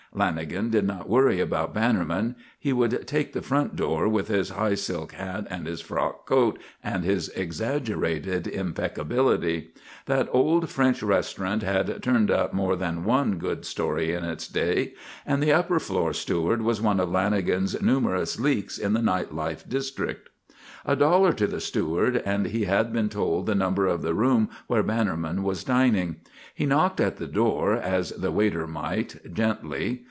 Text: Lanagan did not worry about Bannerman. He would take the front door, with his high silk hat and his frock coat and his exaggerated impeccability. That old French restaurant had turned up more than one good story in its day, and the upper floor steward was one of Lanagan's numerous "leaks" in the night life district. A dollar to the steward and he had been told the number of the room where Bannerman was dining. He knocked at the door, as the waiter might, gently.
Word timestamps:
Lanagan 0.13 0.69
did 0.69 0.85
not 0.85 1.07
worry 1.07 1.39
about 1.39 1.73
Bannerman. 1.73 2.35
He 2.59 2.73
would 2.73 3.07
take 3.07 3.31
the 3.31 3.41
front 3.41 3.77
door, 3.77 4.09
with 4.09 4.27
his 4.27 4.49
high 4.49 4.75
silk 4.75 5.13
hat 5.13 5.47
and 5.49 5.65
his 5.65 5.79
frock 5.79 6.25
coat 6.25 6.59
and 6.83 7.05
his 7.05 7.29
exaggerated 7.29 8.45
impeccability. 8.45 9.69
That 10.07 10.27
old 10.33 10.69
French 10.69 11.01
restaurant 11.01 11.63
had 11.63 12.03
turned 12.03 12.29
up 12.29 12.51
more 12.53 12.75
than 12.75 13.05
one 13.05 13.37
good 13.37 13.63
story 13.65 14.11
in 14.11 14.25
its 14.25 14.49
day, 14.49 14.95
and 15.25 15.41
the 15.41 15.53
upper 15.53 15.79
floor 15.79 16.11
steward 16.11 16.61
was 16.61 16.81
one 16.81 16.99
of 16.99 17.07
Lanagan's 17.07 17.81
numerous 17.81 18.37
"leaks" 18.37 18.77
in 18.77 18.91
the 18.91 19.01
night 19.01 19.33
life 19.33 19.63
district. 19.65 20.27
A 20.85 20.95
dollar 20.97 21.31
to 21.33 21.45
the 21.47 21.61
steward 21.61 22.17
and 22.25 22.47
he 22.47 22.65
had 22.65 22.91
been 22.91 23.07
told 23.07 23.45
the 23.45 23.53
number 23.55 23.85
of 23.87 24.01
the 24.01 24.15
room 24.15 24.49
where 24.67 24.81
Bannerman 24.83 25.41
was 25.43 25.63
dining. 25.63 26.17
He 26.55 26.65
knocked 26.65 26.99
at 26.99 27.15
the 27.17 27.27
door, 27.27 27.73
as 27.75 28.09
the 28.11 28.31
waiter 28.31 28.65
might, 28.67 29.31
gently. 29.33 29.99